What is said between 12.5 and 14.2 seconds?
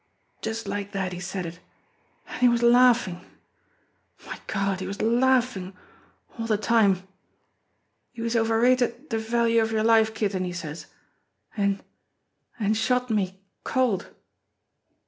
an' shot me cold."